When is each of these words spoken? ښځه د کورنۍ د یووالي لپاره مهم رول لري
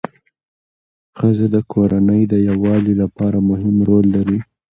ښځه 1.17 1.45
د 1.55 1.57
کورنۍ 1.71 2.21
د 2.27 2.33
یووالي 2.49 2.93
لپاره 3.01 3.37
مهم 3.49 3.75
رول 3.87 4.05
لري 4.15 4.39